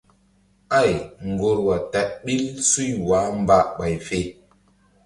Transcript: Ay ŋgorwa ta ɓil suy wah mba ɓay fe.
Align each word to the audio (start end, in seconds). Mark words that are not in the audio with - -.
Ay 0.79 0.93
ŋgorwa 1.31 1.75
ta 1.91 2.01
ɓil 2.23 2.45
suy 2.69 2.89
wah 3.07 3.27
mba 3.41 3.57
ɓay 3.77 3.95
fe. 4.07 4.19